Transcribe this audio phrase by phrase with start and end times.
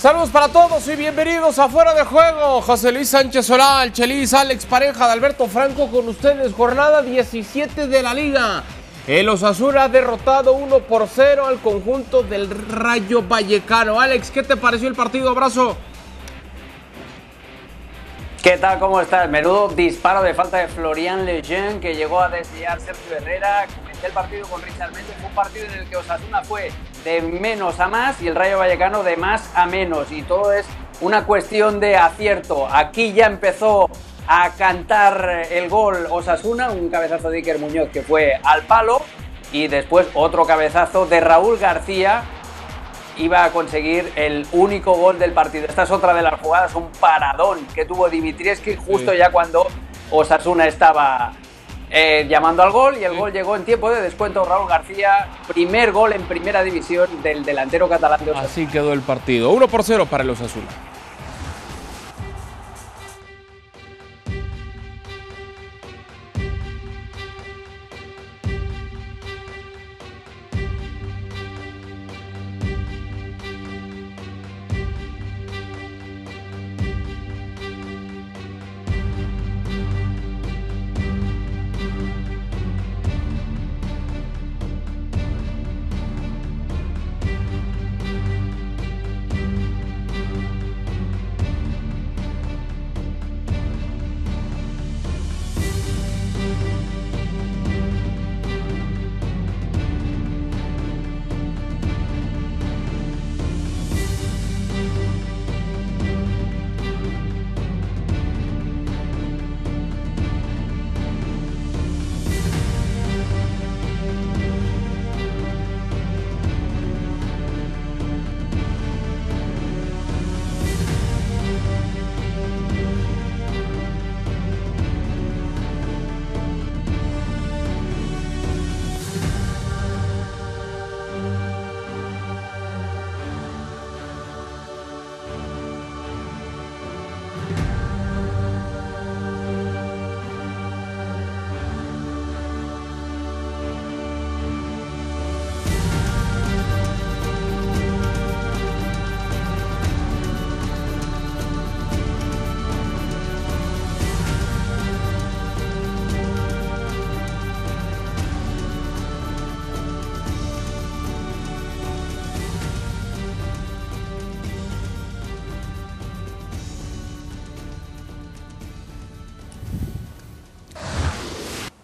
[0.00, 2.62] Saludos para todos y bienvenidos a Fuera de Juego.
[2.62, 6.54] José Luis Sánchez el Chelis, Alex Pareja de Alberto Franco con ustedes.
[6.54, 8.62] Jornada 17 de la Liga.
[9.06, 14.00] El Osasuna ha derrotado 1 por 0 al conjunto del Rayo Vallecano.
[14.00, 15.28] Alex, ¿qué te pareció el partido?
[15.28, 15.76] Abrazo.
[18.42, 18.78] ¿Qué tal?
[18.78, 19.28] ¿Cómo estás?
[19.28, 23.66] Menudo disparo de falta de Florian Lejeune que llegó a desviar Sergio Herrera.
[23.78, 25.14] Comenté el partido con Richard Méndez.
[25.22, 26.72] Un partido en el que Osasuna fue
[27.04, 30.10] de menos a más y el Rayo Vallecano de más a menos.
[30.12, 30.66] Y todo es
[31.00, 32.66] una cuestión de acierto.
[32.70, 33.88] Aquí ya empezó
[34.26, 39.02] a cantar el gol Osasuna, un cabezazo de Iker Muñoz que fue al palo.
[39.52, 42.22] Y después otro cabezazo de Raúl García
[43.16, 45.66] iba a conseguir el único gol del partido.
[45.66, 49.66] Esta es otra de las jugadas, un paradón que tuvo Dimitrievski justo ya cuando
[50.10, 51.32] Osasuna estaba
[51.90, 54.44] eh, llamando al gol y el gol llegó en tiempo de descuento.
[54.44, 58.48] Raúl García, primer gol en primera división del delantero catalán de Osasuna.
[58.48, 59.50] Así quedó el partido.
[59.50, 60.66] 1 por 0 para el Osasuna.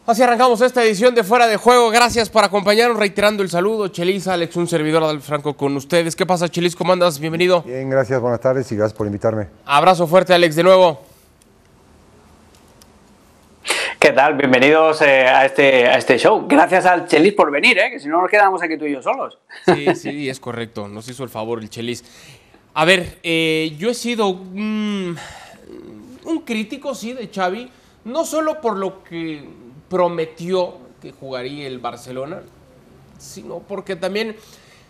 [0.06, 1.90] Así arrancamos esta edición de Fuera de Juego.
[1.90, 3.88] Gracias por acompañarnos, reiterando el saludo.
[3.88, 6.14] Chelis, Alex, un servidor del Franco con ustedes.
[6.14, 6.76] ¿Qué pasa, Chelis?
[6.76, 7.18] ¿Cómo andas?
[7.18, 7.62] Bienvenido.
[7.62, 9.48] Bien, gracias, buenas tardes y gracias por invitarme.
[9.64, 11.00] Abrazo fuerte, Alex, de nuevo.
[13.98, 14.34] ¿Qué tal?
[14.34, 16.46] Bienvenidos eh, a, este, a este show.
[16.46, 17.90] Gracias al Chelis por venir, ¿eh?
[17.90, 19.36] que si no nos quedamos aquí tú y yo solos.
[19.64, 20.86] Sí, sí, es correcto.
[20.86, 22.04] Nos hizo el favor el Chelis.
[22.74, 25.18] A ver, eh, yo he sido un,
[26.22, 27.68] un crítico, sí, de Xavi.
[28.04, 32.42] No solo por lo que prometió que jugaría el Barcelona,
[33.18, 34.36] sino porque también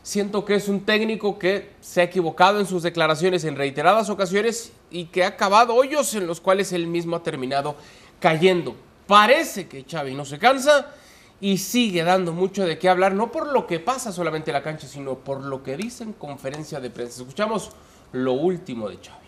[0.03, 4.73] siento que es un técnico que se ha equivocado en sus declaraciones en reiteradas ocasiones
[4.91, 7.77] y que ha cavado hoyos en los cuales él mismo ha terminado
[8.21, 8.77] cayendo.
[9.07, 10.93] Parece que Xavi no se cansa
[11.41, 14.63] y sigue dando mucho de qué hablar, no por lo que pasa solamente en la
[14.63, 17.23] cancha, sino por lo que dice en conferencia de prensa.
[17.23, 17.71] Escuchamos
[18.13, 19.27] lo último de Xavi.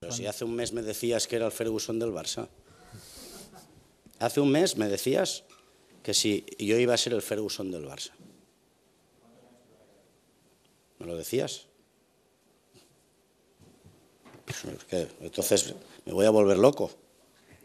[0.00, 2.48] Pero si hace un mes me decías que era el Ferguson del Barça.
[4.18, 5.44] Hace un mes me decías
[6.02, 8.12] que si yo iba a ser el Ferguson del Barça.
[10.98, 11.66] ¿Me lo decías?
[15.20, 15.74] Entonces
[16.04, 16.90] me voy a volver loco.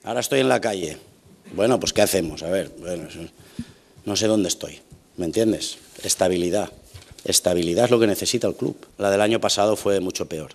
[0.03, 0.97] Ahora estoy en la calle.
[1.53, 2.43] Bueno, pues ¿qué hacemos?
[2.43, 3.07] A ver, bueno,
[4.05, 4.79] no sé dónde estoy.
[5.17, 5.77] ¿Me entiendes?
[6.03, 6.71] Estabilidad.
[7.23, 8.75] Estabilidad es lo que necesita el club.
[8.97, 10.51] La del año pasado fue mucho peor.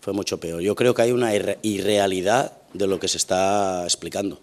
[0.00, 0.60] fue mucho peor.
[0.60, 1.32] Yo creo que hay una
[1.62, 4.40] irrealidad de lo que se está explicando.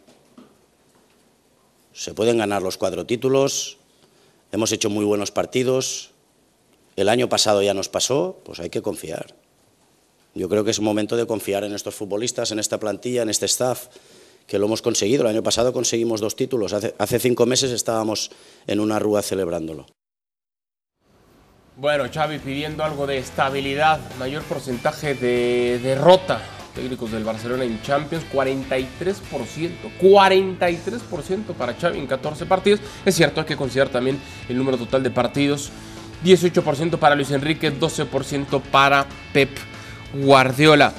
[1.93, 3.77] Se pueden ganar los cuatro títulos,
[4.51, 6.11] hemos hecho muy buenos partidos,
[6.95, 9.35] el año pasado ya nos pasó, pues hay que confiar.
[10.33, 13.45] Yo creo que es momento de confiar en estos futbolistas, en esta plantilla, en este
[13.45, 13.88] staff,
[14.47, 15.23] que lo hemos conseguido.
[15.23, 18.31] El año pasado conseguimos dos títulos, hace, hace cinco meses estábamos
[18.67, 19.88] en una rúa celebrándolo.
[21.77, 26.60] Bueno, Xavi pidiendo algo de estabilidad, mayor porcentaje de derrota.
[26.73, 28.85] Técnicos del Barcelona en Champions, 43%.
[30.00, 32.79] 43% para Xavi en 14 partidos.
[33.06, 35.71] Es cierto, hay que considerar también el número total de partidos.
[36.23, 39.50] 18% para Luis Enrique, 12% para Pep
[40.13, 40.94] Guardiola.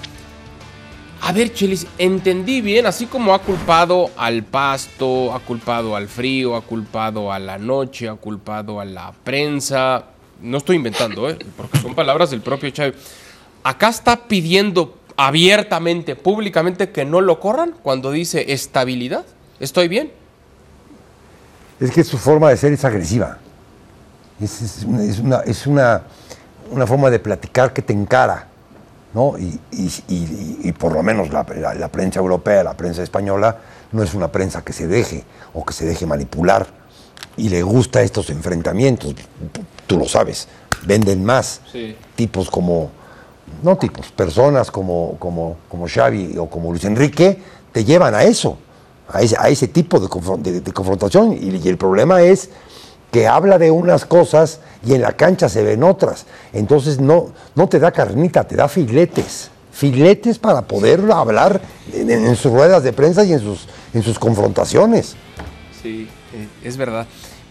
[1.24, 6.56] A ver, Chelis, entendí bien, así como ha culpado al pasto, ha culpado al frío,
[6.56, 10.06] ha culpado a la noche, ha culpado a la prensa.
[10.40, 11.38] No estoy inventando, ¿eh?
[11.56, 12.92] porque son palabras del propio Xavi.
[13.62, 19.24] Acá está pidiendo abiertamente, públicamente, que no lo corran cuando dice estabilidad.
[19.60, 20.12] ¿Estoy bien?
[21.80, 23.38] Es que su forma de ser es agresiva.
[24.40, 24.84] Es,
[25.22, 26.02] una, es una,
[26.70, 28.48] una forma de platicar que te encara
[29.14, 29.34] ¿no?
[29.38, 33.58] Y, por lo menos la, prensa europea, la prensa española,
[33.92, 36.66] no es una prensa que se deje o que se deje manipular
[37.36, 39.14] y le gusta estos enfrentamientos,
[39.86, 40.48] tú lo sabes,
[40.84, 41.60] venden más
[42.14, 42.90] tipos como,
[43.62, 47.38] no tipos, personas como, como, como Xavi o como Luis Enrique,
[47.72, 48.58] te llevan a eso,
[49.08, 52.50] a ese, tipo de, confrontación y el problema es
[53.12, 56.24] que habla de unas cosas y en la cancha se ven otras.
[56.54, 59.50] Entonces no, no te da carnita, te da filetes.
[59.70, 61.60] Filetes para poder hablar
[61.92, 65.14] en, sus ruedas de prensa y en sus, en sus confrontaciones.
[65.82, 67.06] Sí, eh, es verdad.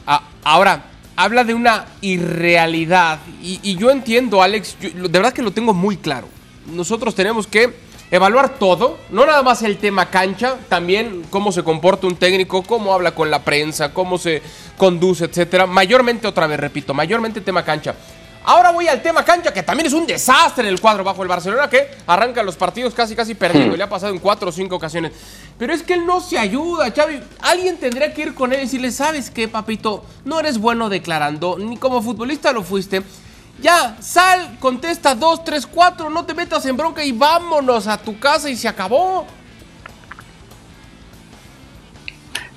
[0.08, 0.84] Ah, ahora,
[1.24, 6.28] habla de una irrealidad y, yo entiendo, Alex, de verdad que lo tengo muy claro.
[6.74, 7.74] Nosotros tenemos que
[8.10, 12.94] evaluar todo, no nada más el tema cancha, también cómo se comporta un técnico, cómo
[12.94, 14.42] habla con la prensa, cómo se
[14.78, 15.68] conduce, etcétera.
[15.68, 17.96] Mayormente, otra vez, repito, mayormente tema cancha.
[18.44, 21.28] Ahora voy al tema cancha, que también es un desastre en el cuadro bajo el
[21.28, 23.76] Barcelona, que arranca los partidos casi casi perdiendo.
[23.76, 23.78] Hmm.
[23.78, 25.12] Le ha pasado en cuatro o cinco ocasiones.
[25.58, 27.20] Pero es que él no se ayuda, Xavi.
[27.42, 30.04] Alguien tendría que ir con él y decirle, ¿sabes qué, papito?
[30.26, 33.04] No eres bueno declarando, ni como futbolista lo fuiste.
[33.62, 38.20] Ya, sal, contesta 2, 3, 4, no te metas en bronca y vámonos a tu
[38.20, 39.28] casa y se acabó.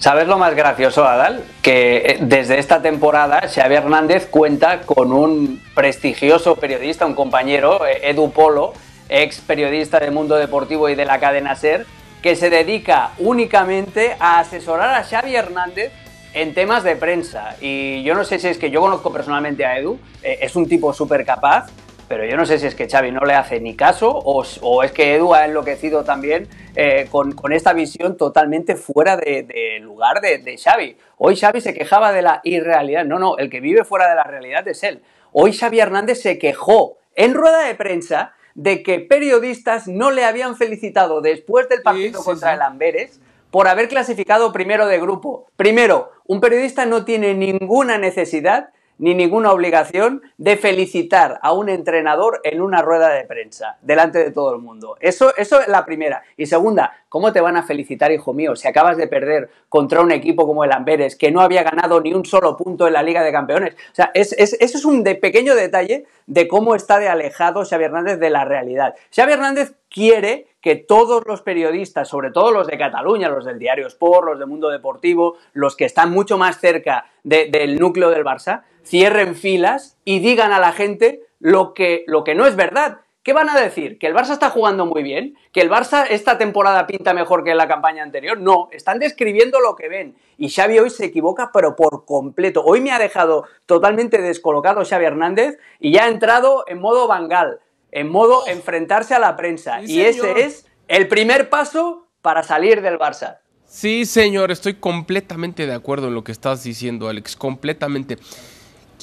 [0.04, 1.42] ¿Sabes lo más gracioso, Adal?
[1.62, 8.10] Que eh, desde esta temporada Xavi Hernández cuenta con un prestigioso periodista, un compañero, eh,
[8.10, 8.74] Edu Polo,
[9.08, 11.86] ex periodista del mundo deportivo y de la cadena SER,
[12.20, 15.90] que se dedica únicamente a asesorar a Xavi Hernández
[16.34, 17.56] en temas de prensa.
[17.62, 20.68] Y yo no sé si es que yo conozco personalmente a Edu, eh, es un
[20.68, 21.70] tipo súper capaz,
[22.08, 24.92] pero yo no sé si es que Xavi no le hace ni caso o, es
[24.92, 30.38] que Edu ha enloquecido también eh, con, esta visión totalmente fuera del de lugar de,
[30.38, 30.96] de, Xavi.
[31.18, 33.04] Hoy Xavi se quejaba de la irrealidad.
[33.04, 35.02] No, no, el que vive fuera de la realidad es él.
[35.32, 40.56] Hoy Xavi Hernández se quejó en rueda de prensa de que periodistas no le habían
[40.56, 45.46] felicitado después del partido contra el Amberes por haber clasificado primero de grupo.
[45.56, 52.40] Primero, un periodista no tiene ninguna necesidad ni ninguna obligación de felicitar a un entrenador
[52.44, 54.96] en una rueda de prensa, delante de todo el mundo.
[55.00, 56.22] Eso, eso es la primera.
[56.36, 60.12] Y segunda, ¿cómo te van a felicitar, hijo mío, si acabas de perder contra un
[60.12, 63.22] equipo como el Amberes, que no había ganado ni un solo punto en la Liga
[63.22, 63.74] de Campeones?
[63.74, 68.18] O sea, es, eso es un pequeño detalle de cómo está de alejado Xavi Hernández
[68.18, 68.94] de la realidad.
[69.14, 73.86] Xavi Hernández quiere que todos los periodistas, sobre todo los de Cataluña, los del diario
[73.86, 78.62] Sport, los del Mundo Deportivo, los que están mucho más cerca del núcleo del Barça,
[78.84, 82.98] cierren filas y digan a la gente lo que, lo que no es verdad.
[83.22, 83.98] ¿Qué van a decir?
[83.98, 85.34] ¿Que el Barça está jugando muy bien?
[85.50, 88.38] ¿Que el Barça esta temporada pinta mejor que en la campaña anterior?
[88.38, 90.14] No, están describiendo lo que ven.
[90.36, 92.62] Y Xavi hoy se equivoca, pero por completo.
[92.62, 97.60] Hoy me ha dejado totalmente descolocado Xavi Hernández y ya ha entrado en modo Bangal,
[97.92, 99.82] en modo enfrentarse a la prensa.
[99.82, 103.38] y ese es el primer paso para salir del Barça.
[103.64, 108.18] Sí, señor, estoy completamente de acuerdo en lo que estás diciendo, Alex, completamente.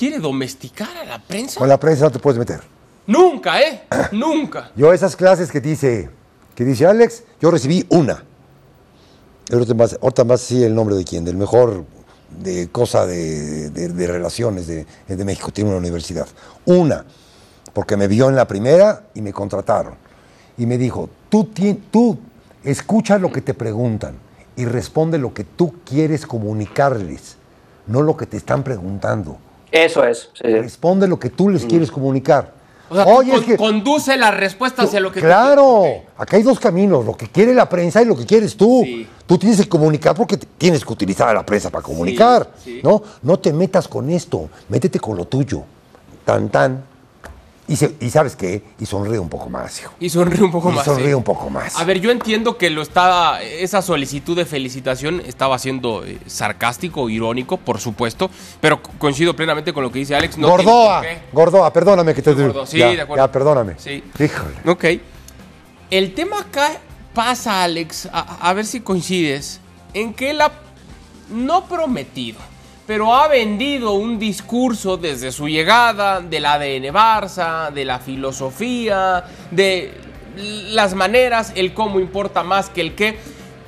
[0.02, 1.60] ¿Quiere domesticar a la prensa?
[1.60, 2.60] Con la prensa no te puedes meter.
[3.06, 3.84] Nunca, ¿eh?
[4.14, 4.72] Nunca.
[4.76, 6.10] Yo esas clases que dice,
[6.56, 8.24] que dice Alex, yo recibí una.
[9.54, 11.86] Ahorita más, ahorita más sí el nombre de quién, del mejor
[12.32, 13.70] de cosa de,
[14.08, 16.28] relaciones de, de, México, tiene una universidad.
[16.66, 17.06] Una,
[17.72, 19.94] porque me vio en la primera y me contrataron.
[20.58, 21.52] Y me dijo, tú,
[21.92, 22.18] tú
[22.64, 24.16] escucha lo que te preguntan
[24.56, 27.36] y responde lo que tú quieres comunicarles,
[27.86, 29.38] no lo que te están preguntando.
[29.72, 30.30] Eso es.
[30.40, 32.54] Responde lo que tú les quieres comunicar.
[32.90, 35.86] O sea, Oye, es que- conduce la respuesta hacia lo que tú Claro,
[36.18, 38.82] acá hay dos caminos, lo que quiere la prensa y lo que quieres tú.
[38.84, 39.08] Sí.
[39.26, 42.52] Tú tienes que comunicar porque tienes que utilizar a la prensa para comunicar.
[42.62, 42.82] sí.
[42.84, 45.64] No, no te metas con esto, métete con lo tuyo.
[46.26, 46.84] Tan tan.
[47.72, 49.94] Y, se- y sabes qué, y sonríe un poco más, hijo.
[50.00, 50.84] Y sonríe un poco Y más.
[50.84, 51.16] sonríe ¿eh?
[51.16, 51.78] un poco más.
[51.80, 57.10] A ver, yo entiendo que lo estaba, esa solicitud de felicitación estaba siendo eh, sarcástico,
[57.10, 60.38] irónico, por supuesto, pero co- coincido plenamente con lo que dice Alex.
[60.38, 61.02] No Gordoa.
[61.32, 63.24] Gordoa, perdóname que te Gordo, sí, ya, de acuerdo.
[63.26, 63.76] Ya, perdóname.
[63.78, 64.04] Sí.
[64.20, 64.56] Híjole.
[64.70, 64.86] Ok.
[65.90, 66.72] El tema acá
[67.14, 69.62] pasa, Alex, a, a ver si coincides,
[69.94, 70.52] en que él ha
[71.30, 72.40] no prometido,
[72.88, 79.94] pero ha vendido un discurso desde su llegada del ADN Barça, de la filosofía, de
[80.36, 83.18] las maneras, el cómo importa más que el qué.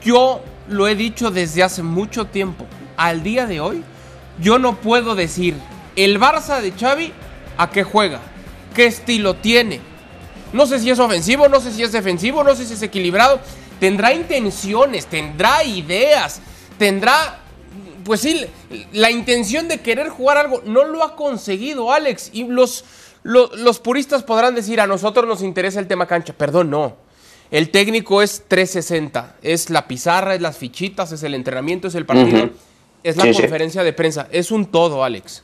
[0.04, 2.66] Yo lo he dicho desde hace mucho tiempo.
[2.98, 3.84] Al día de hoy,
[4.40, 5.56] yo no puedo decir
[5.96, 7.12] el Barça de Xavi
[7.58, 8.20] a qué juega,
[8.76, 9.80] qué estilo tiene,
[10.54, 13.42] no sé si es ofensivo, no sé si es defensivo, no sé si es equilibrado.
[13.80, 16.42] Tendrá intenciones, tendrá ideas,
[16.78, 17.40] tendrá,
[18.06, 18.46] pues sí,
[18.92, 20.62] la intención de querer jugar algo.
[20.66, 22.30] No lo ha conseguido Alex.
[22.34, 22.86] Y los,
[23.24, 26.34] lo- los, puristas podrán decir, a nosotros nos interesa el tema cancha.
[26.34, 26.96] Perdón, no.
[27.52, 29.36] El técnico es 360.
[29.42, 32.50] Es la pizarra, es las fichitas, es el entrenamiento, es el partido.
[33.04, 33.42] Es la Sí, sí.
[33.42, 34.28] conferencia de prensa.
[34.32, 35.44] Es un todo, Alex.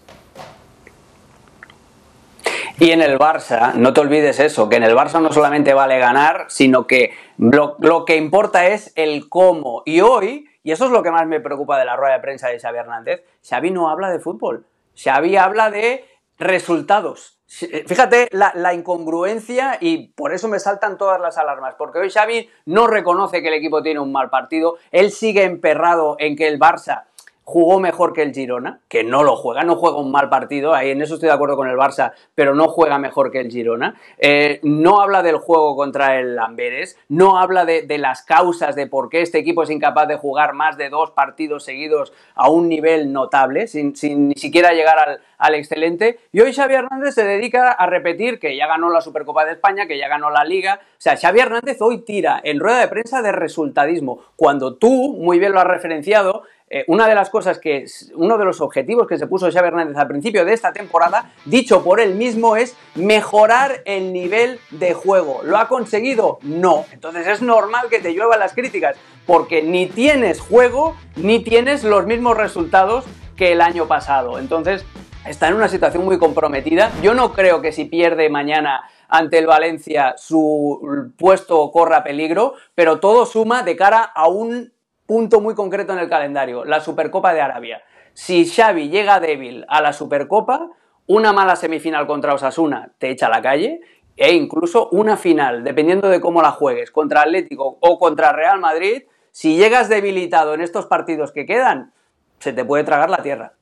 [2.80, 6.00] Y en el Barça, no te olvides eso, que en el Barça no solamente vale
[6.00, 9.84] ganar, sino que lo, lo que importa es el cómo.
[9.86, 12.50] Y hoy, y eso es lo que más me preocupa de la rueda de prensa
[12.50, 16.06] de Xavi Hernández, Xavi no habla de fútbol, Xavi habla de
[16.38, 17.40] resultados.
[17.48, 22.50] Fíjate la, la incongruencia y por eso me saltan todas las alarmas, porque hoy Xavi
[22.66, 26.60] no reconoce que el equipo tiene un mal partido, él sigue emperrado en que el
[26.60, 27.06] Barça
[27.50, 30.92] jugó mejor que el Girona, que no lo juega, no juega un mal partido, ahí
[30.92, 34.00] en eso estoy de acuerdo con el Barça, pero no juega mejor que el Girona.
[34.20, 39.10] Eh, no habla del juego contra el Amberes, no habla de, las causas de por
[39.10, 43.12] qué este equipo es incapaz de jugar más de dos partidos seguidos a un nivel
[43.12, 46.20] notable, sin, sin ni siquiera llegar al, al excelente.
[46.32, 49.88] Y hoy Xavi Hernández se dedica a repetir que ya ganó la Supercopa de España,
[49.88, 50.82] que ya ganó la Liga.
[50.84, 55.40] O sea, Xavi Hernández hoy tira en rueda de prensa de resultadismo, cuando tú, muy
[55.40, 59.18] bien lo has referenciado, eh, una de las cosas que, uno de los objetivos que
[59.18, 63.82] se puso Xavi Hernández al principio de esta temporada, dicho por él mismo, es mejorar
[63.86, 65.42] el nivel de juego.
[65.44, 66.38] ¿Lo ha conseguido?
[66.44, 66.86] No.
[66.92, 72.06] Entonces es normal que te lluevan las críticas, porque ni tienes juego, ni tienes los
[72.06, 74.38] mismos resultados que el año pasado.
[74.38, 74.86] Entonces
[75.26, 76.92] está en una situación muy comprometida.
[77.02, 83.00] Yo no creo que si pierde mañana ante el Valencia su puesto corra peligro, pero
[83.00, 84.72] todo suma de cara a un
[85.10, 87.82] punto muy concreto en el calendario, la Supercopa de Arabia.
[88.14, 90.70] Si Xavi llega débil a la Supercopa,
[91.08, 93.82] una mala semifinal contra Osasuna te echa a la calle
[94.16, 99.02] e incluso una final, dependiendo de cómo la juegues, contra Atlético o contra Real Madrid,
[99.32, 101.92] si llegas debilitado en estos partidos que quedan,
[102.38, 103.54] se te puede tragar la tierra.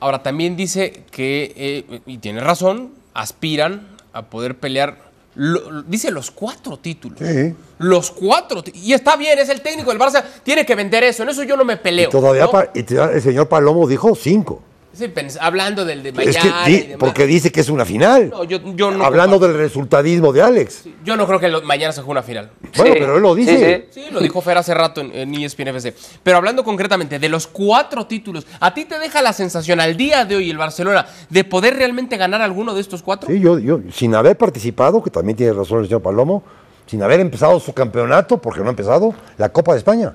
[0.00, 4.96] Ahora, también dice que, eh, y tiene razón, aspiran a poder pelear,
[5.34, 7.18] lo- dice los cuatro títulos.
[7.18, 7.54] Sí.
[7.78, 8.62] Los cuatro.
[8.74, 11.56] Y está bien, es el técnico del Barça, tiene que vender eso, en eso yo
[11.56, 12.10] no me peleo.
[12.10, 14.62] Todavía el señor Palomo dijo cinco.
[14.94, 15.10] Sí,
[15.40, 16.36] hablando del de Es
[16.68, 16.96] y demás.
[17.00, 18.28] porque dice que es una final.
[18.28, 20.84] No, yo, yo no Hablando del resultadismo de Alex.
[21.02, 22.50] Yo no creo que lo- mañana se juegue una final.
[22.76, 23.86] Bueno, Sí, pero él lo dice.
[23.90, 24.02] sí.
[24.02, 25.94] Sí, lo dijo Fer hace rato en, en ESPN FC.
[26.22, 30.24] Pero hablando concretamente de los cuatro títulos, ¿a ti te deja la sensación al día
[30.24, 33.28] de hoy el Barcelona de poder realmente ganar alguno de estos cuatro?
[33.28, 36.42] Sí, yo, yo, sin haber participado, que también tiene razón el señor Palomo,
[36.86, 40.14] sin haber empezado su campeonato, porque no ha empezado, la Copa de España.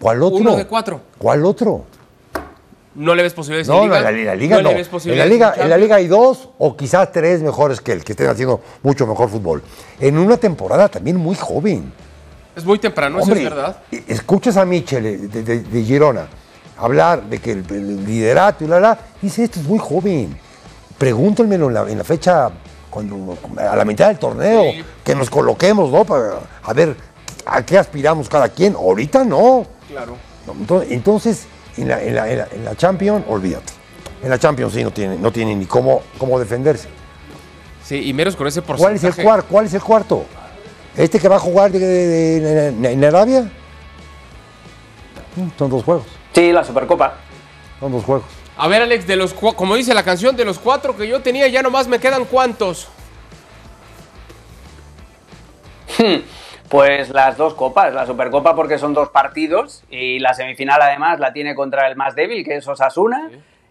[0.00, 0.38] ¿Cuál otro?
[0.38, 1.00] Uno de cuatro.
[1.18, 1.84] ¿Cuál otro?
[2.94, 4.00] ¿No le ves posibilidades No, en no, Liga?
[4.10, 4.70] la, en la Liga le no.
[4.74, 5.76] ves En la Liga, en la?
[5.78, 9.62] Liga hay dos o quizás tres mejores que él, que estén haciendo mucho mejor fútbol.
[10.00, 11.92] En una temporada también muy joven.
[12.56, 13.76] Es muy temprano, eso es verdad.
[14.08, 16.26] escuchas a Michel eh, de, de- de Girona
[16.78, 20.36] hablar de que el, el liderato y la la, dice esto es muy joven.
[20.98, 22.50] Pregúntenmelo en la, en la fecha,
[22.90, 24.84] cuando, a la mitad del torneo, Sí.
[25.04, 26.04] que nos coloquemos, ¿no?
[26.04, 26.96] Para a ver
[27.46, 28.74] a qué aspiramos cada quien.
[28.74, 29.64] Ahorita no.
[29.88, 30.16] Claro.
[30.88, 33.72] Entonces, en, la, en, la, en, la, en la Champions, olvídate.
[34.22, 36.88] En la Champions sí no tiene, no tiene ni cómo, cómo defenderse.
[37.84, 39.08] Sí, y menos con ese ¿Cuál porcentaje.
[39.08, 39.46] es el cuarto?
[39.50, 40.24] ¿Cuál es el cuarto?
[40.96, 43.50] ¿Este que va a jugar de- de- de- en, en Arabia?
[45.36, 46.04] Mm, Son dos juegos.
[46.34, 47.14] Sí, la Supercopa.
[47.80, 48.26] Son dos juegos.
[48.56, 51.48] A ver, Alex, de los como dice la canción, de los cuatro que yo tenía,
[51.48, 52.88] ya nomás me quedan cuántos.
[56.70, 61.32] Pues las dos copas, la Supercopa porque son dos partidos y la semifinal además la
[61.32, 63.28] tiene contra el más débil, que es Osasuna,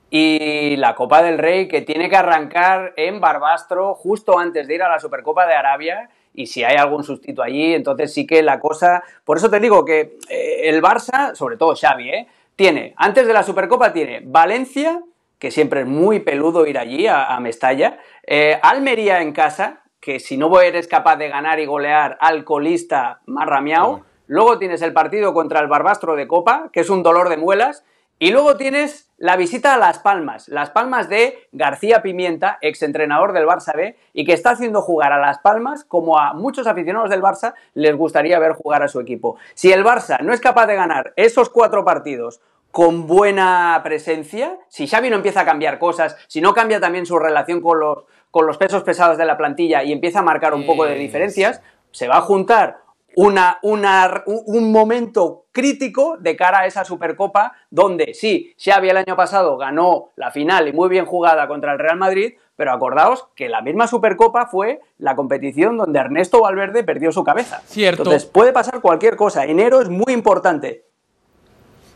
[0.09, 4.83] y la Copa del Rey que tiene que arrancar en Barbastro justo antes de ir
[4.83, 8.59] a la Supercopa de Arabia y si hay algún sustituto allí, entonces sí que la
[8.59, 9.01] cosa...
[9.23, 12.27] Por eso te digo que eh, el Barça, sobre todo Xavi, ¿eh?
[12.57, 15.01] tiene, antes de la Supercopa tiene Valencia,
[15.37, 20.37] que siempre es muy peludo ir allí, a, Mestalla, eh, Almería en casa, que si
[20.37, 25.59] no eres capaz de ganar y golear al colista Marramiao, luego tienes el partido contra
[25.59, 27.83] el Barbastro de Copa, que es un dolor de muelas,
[28.21, 33.47] y luego tienes la visita a Las Palmas, Las Palmas de García Pimienta, exentrenador del
[33.47, 37.21] Barça B, y que está haciendo jugar a Las Palmas como a muchos aficionados del
[37.21, 39.37] Barça les gustaría ver jugar a su equipo.
[39.53, 42.41] Si el Barça no es capaz de ganar esos cuatro partidos
[42.71, 47.17] con buena presencia, si Xavi no empieza a cambiar cosas, si no cambia también su
[47.17, 50.65] relación con los, con los pesos pesados de la plantilla y empieza a marcar un
[50.65, 52.79] poco de diferencias, se va a juntar
[53.15, 59.57] una, un momento crítico de cara a esa Supercopa, donde sí, Xavi el año pasado
[59.57, 63.61] ganó la final y muy bien jugada contra el Real Madrid, pero acordaos que la
[63.61, 67.61] misma Supercopa fue la competición donde Ernesto Valverde perdió su cabeza.
[67.65, 68.03] Cierto.
[68.03, 69.45] Entonces puede pasar cualquier cosa.
[69.45, 70.85] Enero es muy importante.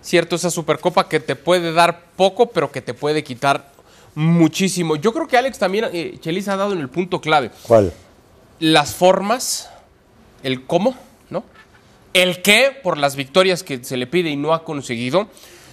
[0.02, 3.73] Cierto, esa Supercopa que te puede dar poco, pero que te puede quitar
[4.16, 4.96] muchísimo.
[4.96, 7.52] Yo creo que Alex también, eh, Chelis ha dado en el punto clave.
[7.64, 7.94] ¿Cuál?
[8.60, 9.70] Las formas
[10.44, 10.96] el cómo,
[11.30, 11.44] ¿no?
[12.14, 15.28] El qué, por las victorias que se le pide y no ha conseguido.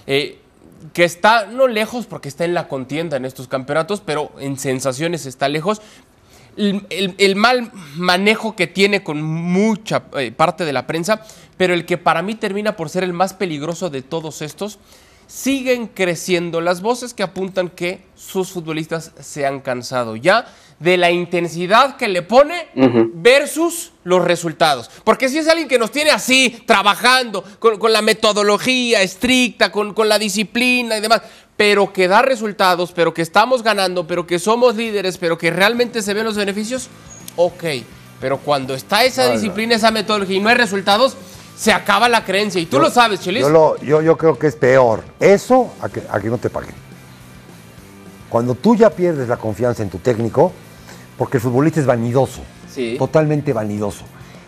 [0.06, 0.38] Eh,
[0.94, 5.26] que está no lejos porque está en la contienda en estos campeonatos, pero en sensaciones
[5.26, 5.82] está lejos.
[6.56, 11.22] El, mal manejo que tiene con mucha eh, parte de la prensa,
[11.56, 14.78] pero el que para mí termina por ser el más peligroso de todos estos,
[15.30, 21.12] siguen creciendo las voces que apuntan que sus futbolistas se han cansado ya de la
[21.12, 22.68] intensidad que le pone
[23.14, 24.90] versus los resultados.
[25.04, 30.08] Porque si es alguien que nos tiene así, trabajando, con, la metodología estricta, con, con,
[30.08, 31.22] la disciplina y demás,
[31.56, 36.02] pero que da resultados, pero que estamos ganando, pero que somos líderes, pero que realmente
[36.02, 36.88] se ven los beneficios,
[37.36, 37.64] ok.
[38.20, 41.16] Pero cuando está esa disciplina, esa metodología y no hay resultados,
[41.60, 42.58] se acaba la creencia.
[42.58, 43.42] Y tú lo sabes, Chelis.
[43.42, 46.74] Yo, yo, yo, creo que es peor eso a que, a que no te paguen.
[48.30, 50.52] Cuando tú ya pierdes la confianza en tu técnico,
[51.18, 52.40] porque el futbolista es vanidoso,
[52.96, 54.04] totalmente vanidoso.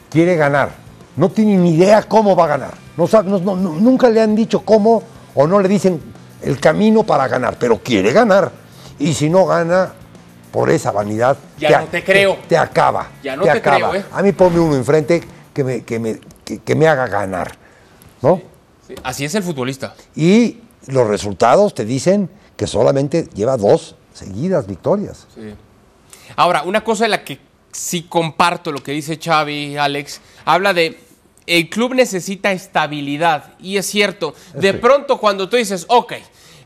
[0.08, 0.70] Quiere ganar,
[1.16, 2.74] no tiene ni idea cómo va a ganar.
[2.96, 5.02] No, no, nunca le han dicho cómo
[5.34, 6.00] o no le dicen
[6.40, 8.50] el camino para ganar, pero quiere ganar.
[8.98, 9.92] Y si no gana,
[10.50, 12.38] por esa vanidad, ya no te creo.
[12.48, 13.08] Te, acaba.
[13.22, 14.04] Ya no te, creo, ¿eh?
[14.12, 16.18] A mí ponme uno enfrente que me, que me,
[16.58, 17.56] que, me haga ganar.
[18.20, 18.40] ¿No?
[19.02, 19.94] Así es el futbolista.
[20.14, 25.26] Y los resultados te dicen que solamente lleva dos seguidas victorias.
[25.34, 25.54] Sí.
[26.36, 27.38] Ahora, una cosa en la que
[27.72, 30.98] sí comparto lo que dice Xavi, Alex, habla de
[31.46, 33.54] el club necesita estabilidad.
[33.58, 36.14] Y es cierto, de pronto cuando tú dices, ok,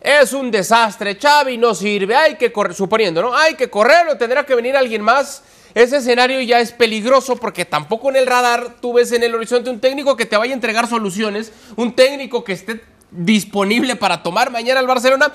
[0.00, 3.36] es un desastre, Xavi no sirve, hay que correr, suponiendo, ¿no?
[3.36, 5.42] Hay que correr tendrá que venir alguien más.
[5.76, 9.68] Ese escenario ya es peligroso porque tampoco en el radar tú ves en el horizonte
[9.68, 14.50] un técnico que te vaya a entregar soluciones, un técnico que esté disponible para tomar
[14.50, 15.30] mañana al Barcelona.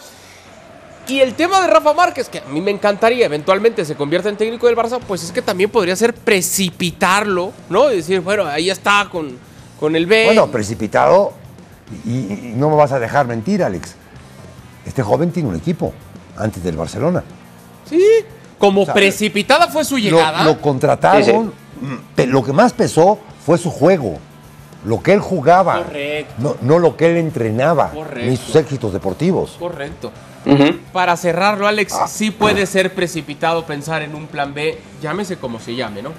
[1.07, 4.35] Y el tema de Rafa Márquez, que a mí me encantaría eventualmente se convierta en
[4.35, 7.91] técnico del Barça, pues es que también podría ser precipitarlo, ¿no?
[7.91, 9.37] Y decir, bueno, ahí está con,
[9.79, 10.25] con el B.
[10.25, 11.33] Bueno, precipitado,
[12.03, 13.93] y, no me vas a dejar mentir, Alex.
[14.87, 15.93] Este joven tiene un equipo
[16.35, 17.23] antes del Barcelona.
[17.87, 18.03] Sí,
[18.61, 20.43] como precipitada fue su llegada.
[20.43, 24.17] Lo, contrataron, mm, lo que más pesó fue su juego
[24.83, 25.85] lo que él jugaba,
[26.39, 29.55] no, no, lo que él entrenaba, ni sus éxitos deportivos.
[29.59, 30.11] Correcto.
[30.91, 32.07] Para cerrarlo, Alex, ah.
[32.07, 36.13] sí puede ser precipitado pensar en un plan B, llámese como se llame, ¿no?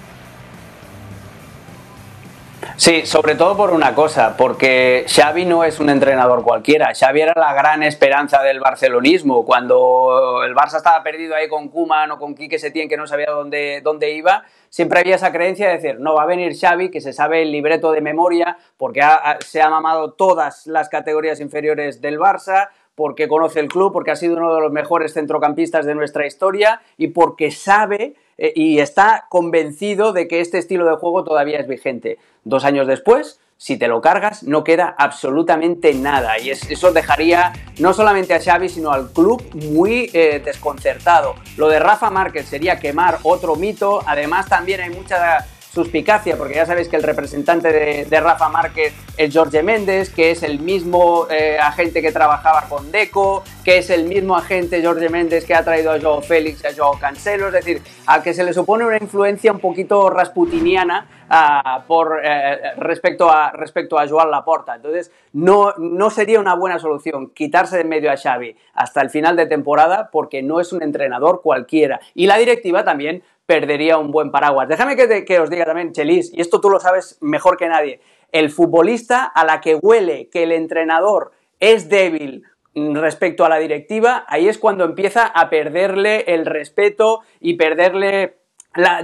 [2.77, 6.93] Sí, sobre todo por una cosa, porque Xavi no es un entrenador cualquiera.
[6.95, 9.45] Xavi era la gran esperanza del barcelonismo.
[9.45, 13.31] Cuando el Barça estaba perdido ahí con Kuman o con Quique Setién, que no sabía
[13.31, 17.01] dónde, dónde iba, siempre había esa creencia de decir, no, va a venir Xavi, que
[17.01, 19.03] se sabe el libreto de memoria, porque
[19.41, 22.69] se ha mamado todas las categorías inferiores del Barça,
[23.03, 26.83] porque conoce el club, porque ha sido uno de los mejores centrocampistas de nuestra historia
[26.97, 31.67] y porque sabe eh, y está convencido de que este estilo de juego todavía es
[31.67, 32.19] vigente.
[32.45, 36.39] Dos años después, si te lo cargas, no queda absolutamente nada.
[36.39, 41.35] Y eso dejaría no solamente a Xavi, sino al club muy eh, desconcertado.
[41.57, 43.99] Lo de Rafa Márquez sería quemar otro mito.
[44.07, 49.35] Además, también hay mucha suspicacia, porque ya sabéis que el representante de, Rafa Márquez es
[49.35, 54.05] Jorge Méndez, que es el mismo eh, agente que trabajaba con Deco, que es el
[54.05, 57.55] mismo agente Jorge Méndez que ha traído a Joao Félix y a Joao Cancelo, es
[57.55, 63.31] decir, al que se le supone una influencia un poquito rasputiniana ah, por, eh, respecto,
[63.31, 64.75] a, respecto a Joan Laporta.
[64.77, 69.37] Entonces, no, no sería una buena solución quitarse de medio a Xavi hasta el final
[69.37, 72.01] de temporada porque no es un entrenador cualquiera.
[72.15, 74.69] Y la directiva también perdería un buen paraguas.
[74.69, 78.01] Déjame que, os diga también, Chelis, y esto tú lo sabes mejor que nadie,
[78.31, 84.25] el futbolista a la que huele que el entrenador es débil respecto a la directiva,
[84.29, 88.39] ahí es cuando empieza a perderle el respeto y perderle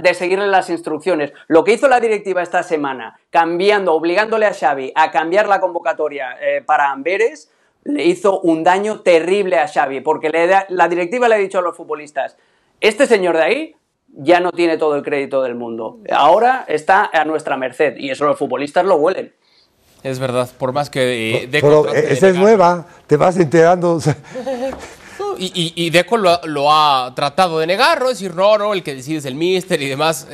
[0.01, 1.31] de seguirle las instrucciones.
[1.47, 6.37] Lo que hizo la directiva esta semana, cambiando, obligándole a Xavi a cambiar la convocatoria
[6.41, 7.51] eh, para Amberes,
[7.83, 10.29] le hizo un daño terrible a Xavi, porque
[10.69, 12.35] la directiva le ha dicho a los futbolistas,
[12.81, 13.75] este señor de ahí
[14.13, 15.99] ya no tiene todo el crédito del mundo.
[16.11, 19.33] Ahora está a nuestra merced y eso los futbolistas lo huelen.
[20.03, 23.99] Es verdad, por más que eh, Deco Pero esa es nueva, te vas enterando.
[25.37, 28.07] y, Deco lo, ha tratado de negar, ¿no?
[28.09, 30.25] Decir, no, no, el que decide es el míster y demás.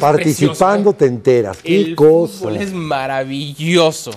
[0.00, 1.58] participando te enteras.
[1.58, 4.12] Qué el fútbol es maravilloso.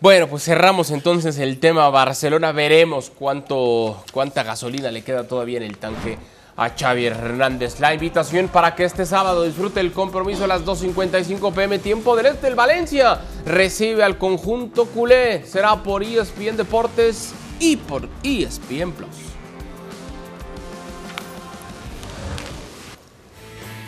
[0.00, 2.50] Bueno, pues cerramos entonces el tema Barcelona.
[2.52, 6.18] Veremos cuánto, cuánta gasolina le queda todavía en el tanque
[6.56, 7.80] a Xavi Hernández.
[7.80, 12.26] La invitación para que este sábado disfrute el compromiso a las 2.55 pm tiempo del
[12.26, 12.48] este.
[12.48, 15.44] El Valencia recibe al conjunto culé.
[15.46, 19.34] Será por ESPN Deportes y por ESPN Plus.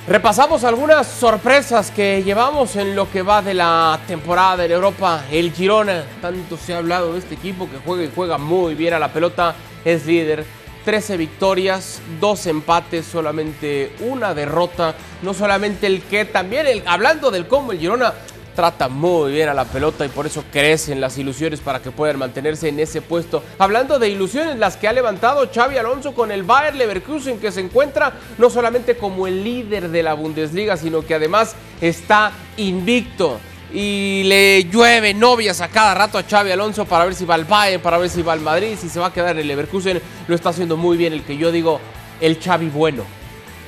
[0.08, 5.24] Repasamos algunas sorpresas que llevamos en lo que va de la temporada en Europa.
[5.32, 8.94] El Girona, tanto se ha hablado de este equipo que juega y juega muy bien
[8.94, 10.46] a la pelota, es líder
[10.86, 14.94] 13 victorias, 2 empates, solamente una derrota.
[15.22, 18.14] No solamente el que, también el, hablando del cómo el Girona
[18.54, 22.18] trata muy bien a la pelota y por eso crecen las ilusiones para que puedan
[22.18, 23.42] mantenerse en ese puesto.
[23.58, 27.60] Hablando de ilusiones, las que ha levantado Xavi Alonso con el Bayer Leverkusen, que se
[27.60, 33.40] encuentra no solamente como el líder de la Bundesliga, sino que además está invicto
[33.72, 37.44] y le llueve novias a cada rato a Xavi Alonso para ver si va al
[37.44, 40.00] Bayern, para ver si va al Madrid, si se va a quedar en el Leverkusen.
[40.28, 41.80] Lo está haciendo muy bien el que yo digo
[42.20, 43.04] el Xavi bueno.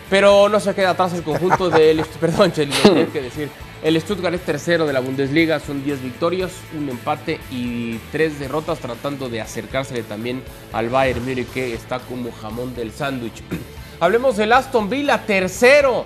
[0.08, 2.04] Pero no se queda atrás el conjunto del...
[2.20, 3.50] Perdón, Cheli, lo que decir.
[3.82, 8.80] El Stuttgart es tercero de la Bundesliga, son 10 victorias, un empate y 3 derrotas,
[8.80, 13.42] tratando de acercarse también al Bayern Múnich, que está como jamón del sándwich.
[14.00, 16.04] Hablemos del Aston Villa, tercero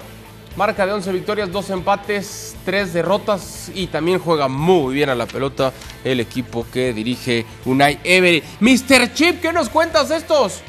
[0.54, 5.24] Marca de 11 victorias, 2 empates, 3 derrotas y también juega muy bien a la
[5.24, 5.72] pelota
[6.04, 8.42] el equipo que dirige Unai Emery.
[8.60, 9.14] Mr.
[9.14, 10.62] Chip, ¿qué nos cuentas de estos?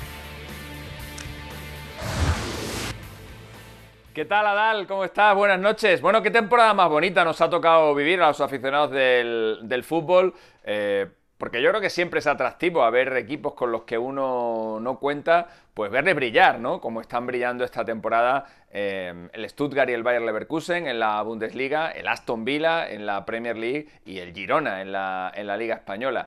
[4.14, 4.88] ¿Qué tal, Adal?
[4.88, 5.36] ¿Cómo estás?
[5.36, 6.00] Buenas noches.
[6.00, 10.34] Bueno, qué temporada más bonita nos ha tocado vivir a los aficionados del, fútbol.
[10.64, 11.10] Eh,
[11.44, 14.98] porque yo creo que siempre es atractivo a ver equipos con los que uno no
[14.98, 16.80] cuenta, pues verles brillar, ¿no?
[16.80, 21.92] Como están brillando esta temporada eh, el Stuttgart y el Bayer Leverkusen en la Bundesliga,
[21.92, 25.76] el Aston Villa en la Premier League y el Girona en la, en la Liga
[25.76, 26.24] Española.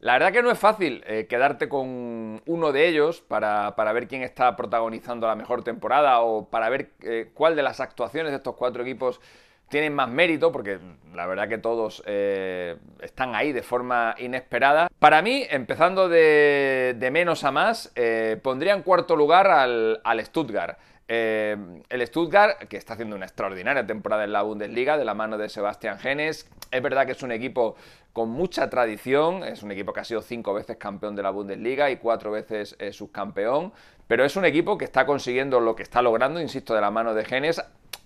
[0.00, 4.22] La verdad que no es fácil eh, quedarte con uno de ellos para, ver quién
[4.22, 8.56] está protagonizando la mejor temporada o para ver eh, cuál de las actuaciones de estos
[8.56, 9.22] cuatro equipos
[9.70, 10.78] tienen más mérito, porque
[11.14, 14.88] la verdad que todos eh, están ahí de forma inesperada.
[14.98, 20.78] Para mí, empezando de, menos a más, eh, pondría en cuarto lugar al, Stuttgart.
[21.08, 21.56] Eh,
[21.88, 25.48] el Stuttgart, que está haciendo una extraordinaria temporada en la Bundesliga de la mano de
[25.48, 27.76] Sebastián Genes, es verdad que es un equipo
[28.12, 31.90] con mucha tradición, es un equipo que ha sido cinco veces campeón de la Bundesliga
[31.90, 33.72] y cuatro veces subcampeón,
[34.08, 37.14] pero es un equipo que está consiguiendo lo que está logrando, insisto, de la mano
[37.14, 37.62] de Genes,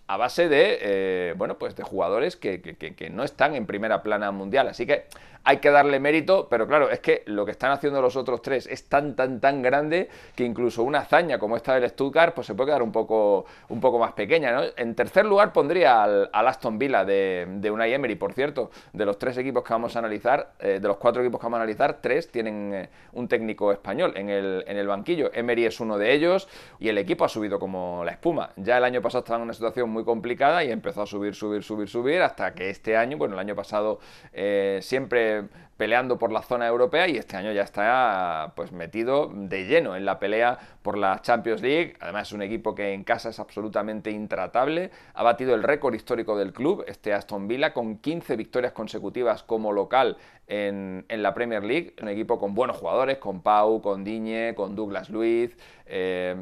[0.06, 4.30] a base de, eh, bueno, pues de jugadores que, que, no están en primera plana
[4.30, 4.68] mundial.
[4.68, 5.06] Así que
[5.44, 8.66] hay que darle mérito, pero claro, es que lo que están haciendo los otros tres
[8.66, 12.54] es tan, tan, tan grande que incluso una hazaña como esta del Stuttgart, pues se
[12.54, 14.58] puede quedar un poco, un poco más pequeña.
[14.76, 19.18] En tercer lugar pondría al, Aston Villa de, de, Unai Emery, por cierto, de los
[19.18, 21.98] tres equipos que vamos a analizar, eh, de los cuatro equipos que vamos a analizar,
[22.00, 25.30] tres tienen eh, un técnico español en el, en el banquillo.
[25.34, 28.50] Emery es uno de ellos y el equipo ha subido como la espuma.
[28.56, 31.62] Ya el año pasado estaba en una situación muy complicada y empezó a subir, subir,
[31.62, 34.00] subir, subir, hasta que este año, bueno, el año pasado
[34.32, 35.44] eh, siempre
[35.76, 40.04] peleando por la zona europea y este año ya está pues metido de lleno en
[40.04, 41.94] la pelea por la Champions League.
[42.00, 44.90] Además es un equipo que en casa es absolutamente intratable.
[45.14, 49.72] Ha batido el récord histórico del club, este Aston Villa, con 15 victorias consecutivas como
[49.72, 51.94] local en, la Premier League.
[52.00, 55.56] Un equipo con buenos jugadores, con Pau, con Diñe, con Douglas Luiz.
[55.86, 56.36] Eh,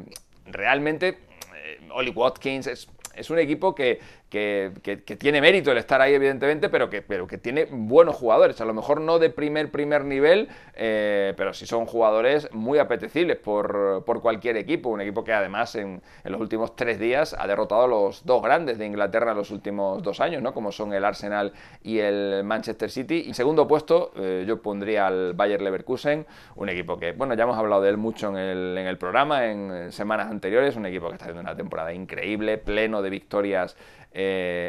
[0.45, 1.17] realmente,
[1.55, 3.99] eh, Oli Watkins es, es un equipo que,
[4.33, 8.59] que, tiene mérito el estar ahí, evidentemente, pero que, pero que tiene buenos jugadores.
[8.61, 13.37] A lo mejor no de primer, primer nivel, eh, pero sí son jugadores muy apetecibles
[13.37, 14.89] por, cualquier equipo.
[14.89, 18.79] Un equipo que además en, los últimos tres días ha derrotado a los dos grandes
[18.79, 20.51] de Inglaterra en los últimos dos años, ¿no?
[20.51, 23.25] como son el Arsenal y el Manchester City.
[23.27, 27.57] Y segundo puesto, eh, yo pondría al Bayer Leverkusen, un equipo que, bueno, ya hemos
[27.57, 31.13] hablado de él mucho en el, en el programa, en semanas anteriores, un equipo que
[31.13, 33.77] está haciendo una temporada increíble, pleno de victorias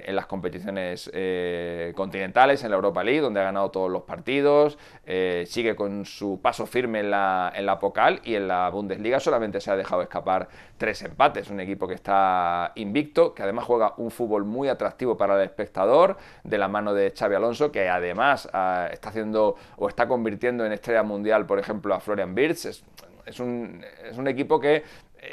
[0.07, 4.79] en las competiciones eh, continentales, en la Europa League, donde ha ganado todos los partidos,
[5.07, 7.79] eh, sigue con su paso firme en la, en la
[8.25, 11.51] y en la Bundesliga solamente se ha dejado escapar tres empates.
[11.51, 16.17] Un equipo que está invicto, que además juega un fútbol muy atractivo para el espectador,
[16.43, 20.73] de la mano de Xavi Alonso, que además ah, está haciendo o está convirtiendo en
[20.73, 22.65] estrella mundial, por ejemplo, a Florian Wirtz.
[22.65, 24.83] es un, es un, equipo que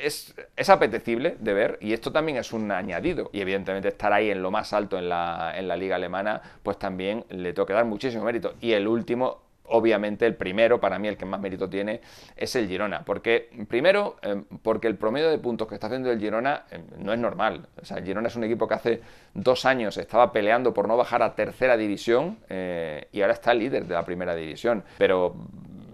[0.03, 0.33] es,
[0.69, 3.29] apetecible de ver y esto también es un añadido.
[3.33, 6.77] Y evidentemente estar ahí en lo más alto en la, en la liga alemana, pues
[6.77, 8.55] también le que dar muchísimo mérito.
[8.61, 12.01] Y el último, obviamente el primero, para mí el que más mérito tiene,
[12.35, 13.03] es el Girona.
[13.03, 17.13] Porque, primero, em, porque el promedio de puntos que está haciendo el Girona em, no
[17.13, 17.67] es normal.
[17.81, 19.01] O sea, el Girona es un equipo que hace
[19.33, 23.85] dos años estaba peleando por no bajar a tercera división eh, y ahora está líder
[23.85, 24.83] de la primera división.
[24.97, 25.35] Pero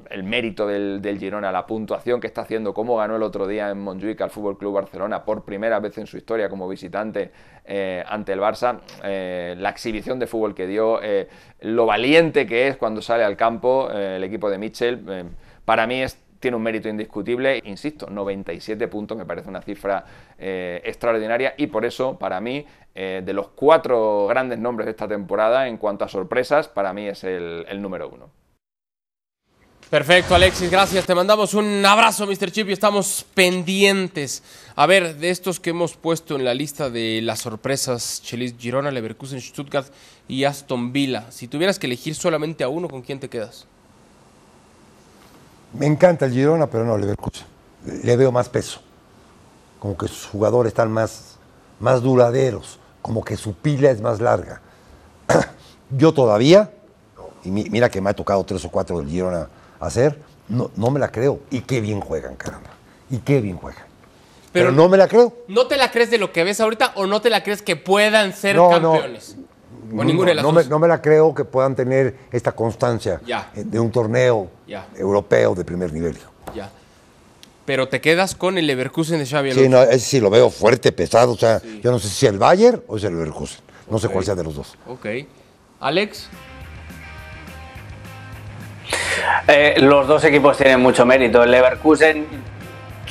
[0.09, 3.79] el mérito del, Girona, la puntuación que está haciendo, cómo ganó el otro día en
[3.79, 7.31] Montjuic al Fútbol Club Barcelona por primera vez en su historia como visitante
[7.65, 11.27] eh, ante el Barça, eh, la exhibición de fútbol que dio, eh,
[11.61, 15.25] lo valiente que es cuando sale al campo el equipo de Mitchell,
[15.65, 16.03] para mí
[16.39, 20.05] tiene un mérito indiscutible, insisto, 97 puntos me parece una cifra
[20.37, 25.77] extraordinaria y por eso, para mí, de los cuatro grandes nombres de esta temporada, en
[25.77, 28.46] cuanto a sorpresas, para mí es el número uno.
[29.89, 31.05] Perfecto, Alexis, gracias.
[31.05, 32.51] Te mandamos un abrazo, Mr.
[32.51, 34.43] Chip, y estamos pendientes.
[34.75, 38.91] A ver, de estos que hemos puesto en la lista de las sorpresas, Chelis, Girona,
[38.91, 39.87] Leverkusen, Stuttgart
[40.27, 41.31] y Aston Villa.
[41.31, 43.65] Si tuvieras que elegir solamente a uno, ¿con quién te quedas?
[45.71, 47.47] Me encanta el Girona, pero no Leverkusen.
[48.03, 48.81] Le veo más peso.
[49.79, 51.37] Como que sus jugadores están más,
[51.79, 54.59] más duraderos, como que su pila es más larga.
[55.91, 56.73] Yo todavía,
[57.45, 59.47] y mira que me ha tocado tres o cuatro del Girona
[59.79, 61.39] hacer, no, no me la creo.
[61.51, 62.69] Y qué bien juegan, caramba.
[63.09, 63.85] Y qué bien juegan.
[64.51, 65.33] Pero, no me la creo.
[65.47, 67.75] ¿No te la crees de lo que ves ahorita o no te la crees que
[67.75, 69.37] puedan ser campeones?
[69.91, 73.21] No, ninguna de las Me, no me la creo que puedan tener esta constancia
[73.55, 74.49] de un torneo
[74.95, 76.17] europeo de primer nivel.
[76.55, 76.69] Ya.
[77.65, 80.91] Pero te quedas con el Leverkusen de Xavi Sí, no, ese sí lo veo fuerte,
[80.93, 81.33] pesado.
[81.33, 83.59] O sea, yo no sé si el Bayern o es el Leverkusen.
[83.89, 84.75] No sé cuál sea de los dos.
[84.87, 85.05] Ok.
[85.79, 86.29] Alex.
[89.47, 91.43] Eh, los dos equipos tienen mucho mérito.
[91.43, 92.27] El Leverkusen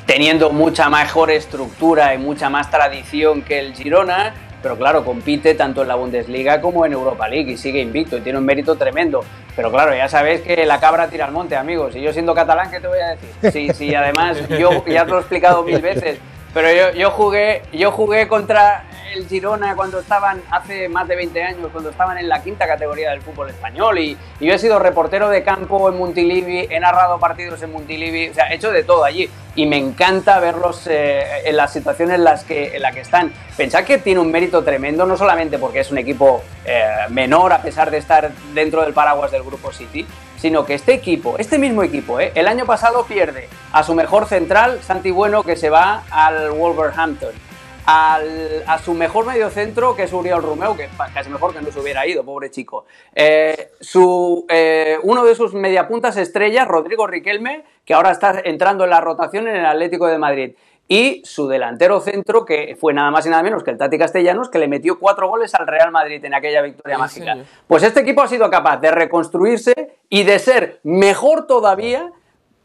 [0.06, 5.82] teniendo mucha mejor estructura y mucha más tradición que el Girona, pero claro, compite tanto
[5.82, 9.24] en la Bundesliga como en Europa League y sigue invicto y tiene un mérito tremendo.
[9.54, 11.96] Pero claro, ya sabéis que la cabra tira al monte, amigos.
[11.96, 13.52] Y yo siendo catalán, ¿qué te voy a decir?
[13.52, 16.18] Sí, sí, además, yo ya te lo he explicado mil veces,
[16.57, 21.69] pero yo, jugué, yo jugué contra el Girona cuando estaban hace más de 20 años,
[21.71, 23.99] cuando estaban en la quinta categoría del fútbol español.
[23.99, 28.35] Y, yo he sido reportero de campo en Montilivi, he narrado partidos en Montilivi, o
[28.35, 29.29] sea, he hecho de todo allí.
[29.55, 33.35] Y me encanta verlos eh, en las situaciones en las, que, en las que están.
[33.55, 37.61] Pensad que tiene un mérito tremendo, no solamente porque es un equipo eh, menor a
[37.61, 41.83] pesar de estar dentro del paraguas del Grupo City, sino que este equipo, este mismo
[41.83, 46.05] equipo, eh, el año pasado pierde a su mejor central, Santi Bueno, que se va
[46.11, 47.46] al Wolverhampton
[47.87, 52.07] a su mejor mediocentro, que es Uriel Romeo, que casi mejor que no se hubiera
[52.07, 52.87] ido, pobre chico.
[53.14, 58.90] Eh, su, eh, uno de sus mediapuntas estrellas, Rodrigo Riquelme, que ahora está entrando en
[58.90, 60.53] la rotación en el Atlético de Madrid.
[60.88, 64.49] Y su delantero centro, que fue nada más y nada menos que el Tati Castellanos,
[64.49, 67.38] que le metió cuatro goles al Real Madrid en aquella victoria mágica.
[67.66, 72.12] Pues este equipo ha sido capaz de reconstruirse y de ser mejor todavía,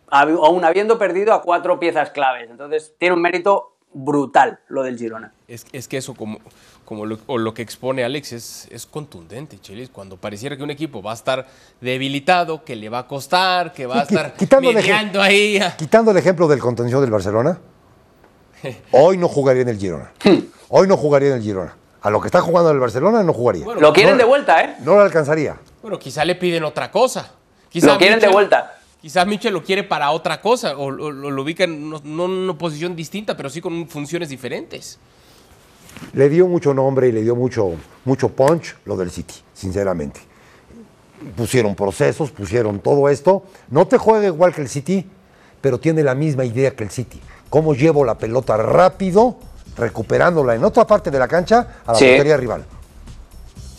[0.09, 2.49] aún habiendo perdido a cuatro piezas claves.
[2.51, 5.33] Entonces, tiene un mérito brutal lo del Girona.
[5.47, 6.39] Es, es que eso, como,
[6.85, 9.89] como lo, o lo que expone Alex, es, es contundente, Chelis.
[9.89, 11.47] Cuando pareciera que un equipo va a estar
[11.79, 15.59] debilitado, que le va a costar, que va a estar quitando ahí.
[15.77, 17.59] Quitando el ejemplo del contención del Barcelona,
[18.91, 20.11] hoy no jugaría en el Girona.
[20.69, 21.75] hoy no jugaría en el Girona.
[22.01, 23.65] A lo que está jugando en el Barcelona no jugaría.
[23.65, 24.75] lo quieren de vuelta, ¿eh?
[24.81, 25.57] No lo alcanzaría.
[25.81, 27.31] Bueno, quizá le piden otra cosa.
[27.73, 28.77] lo quieren de vuelta.
[29.01, 32.95] Quizás Mitchell lo quiere para otra cosa o, lo ubica en, no, en una posición
[32.95, 34.99] distinta, pero sí con funciones diferentes.
[36.13, 37.73] Le dio mucho nombre y le dio mucho,
[38.05, 40.19] mucho punch lo del City, sinceramente.
[41.35, 43.43] Pusieron procesos, pusieron todo esto.
[43.69, 45.07] No te juega igual que el City,
[45.61, 47.19] pero tiene la misma idea que el City.
[47.51, 49.35] Cómo llevo la pelota rápido
[49.77, 52.05] recuperándola en otra parte de la cancha a la Sí.
[52.07, 52.65] portería rival.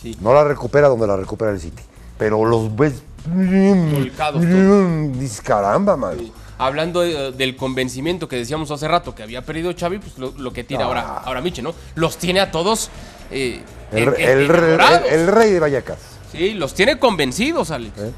[0.00, 0.16] Sí.
[0.20, 1.82] No la recupera donde la recupera el City.
[2.18, 3.02] Pero los ves.
[3.26, 6.18] Volcados Dices, caramba, man.
[6.58, 10.52] Hablando eh, del convencimiento que decíamos hace rato que había perdido Xavi, pues lo, lo
[10.52, 11.72] que tira ahora, ahora Miche, ¿no?
[11.94, 12.90] Los tiene a todos
[13.30, 14.50] eh, El, el el-
[15.10, 15.98] el rey de Vallecas.
[16.30, 17.98] Sí, los tiene convencidos, Alex.
[17.98, 18.12] ¿Eh?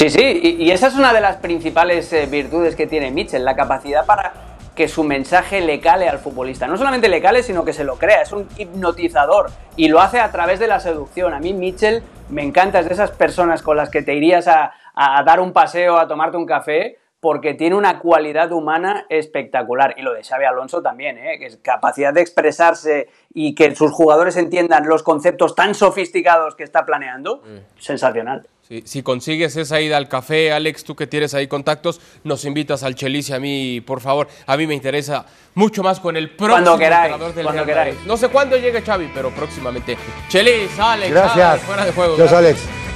[0.00, 3.54] Sí, sí, y, esa es una de las principales eh, virtudes que tiene Mitchell, la
[3.54, 4.32] capacidad para
[4.74, 6.66] que su mensaje le cale al futbolista.
[6.66, 10.18] No solamente le cale, sino que se lo crea, es un hipnotizador y lo hace
[10.18, 11.34] a través de la seducción.
[11.34, 14.72] A mí Mitchell me encanta, es de esas personas con las que te irías a,
[14.94, 19.94] a dar un paseo, a tomarte un café, porque tiene una cualidad humana espectacular.
[19.98, 21.38] Y lo de Xavi Alonso también, ¿eh?
[21.38, 26.64] que es capacidad de expresarse y que sus jugadores entiendan los conceptos tan sofisticados que
[26.64, 27.42] está planeando,
[27.78, 28.46] sensacional.
[28.62, 32.84] Sí, si consigues esa ida al café, Alex, tú que tienes ahí contactos, nos invitas
[32.84, 34.28] al Chelis y a mí, por favor.
[34.46, 37.76] A mí me interesa mucho más con el próximo Cuando queráis, entrenador del cuando Real
[37.78, 37.90] Madrid.
[37.92, 38.06] queráis.
[38.06, 39.98] No sé cuándo llegue Xavi, pero próximamente.
[40.28, 41.46] Chelis, Alex, Gracias.
[41.46, 42.16] Alex, fuera de juego.
[42.16, 42.64] Gracias, gracias.
[42.68, 42.89] Alex.